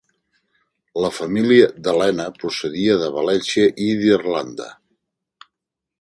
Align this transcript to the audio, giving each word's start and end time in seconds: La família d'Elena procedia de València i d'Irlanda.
La 1.03 1.11
família 1.17 1.67
d'Elena 1.87 2.27
procedia 2.39 2.97
de 3.03 3.13
València 3.19 3.69
i 3.89 3.93
d'Irlanda. 4.03 4.71